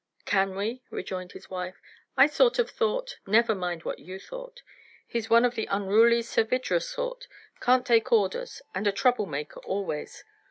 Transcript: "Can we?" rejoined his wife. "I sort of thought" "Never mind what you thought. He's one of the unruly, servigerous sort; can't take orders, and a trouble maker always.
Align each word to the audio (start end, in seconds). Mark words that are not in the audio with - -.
"Can 0.25 0.55
we?" 0.55 0.81
rejoined 0.89 1.33
his 1.33 1.51
wife. 1.51 1.79
"I 2.17 2.25
sort 2.25 2.57
of 2.57 2.71
thought" 2.71 3.17
"Never 3.27 3.53
mind 3.53 3.83
what 3.83 3.99
you 3.99 4.17
thought. 4.19 4.63
He's 5.05 5.29
one 5.29 5.45
of 5.45 5.53
the 5.53 5.67
unruly, 5.67 6.23
servigerous 6.23 6.89
sort; 6.89 7.27
can't 7.59 7.85
take 7.85 8.11
orders, 8.11 8.63
and 8.73 8.87
a 8.87 8.91
trouble 8.91 9.27
maker 9.27 9.59
always. 9.59 10.23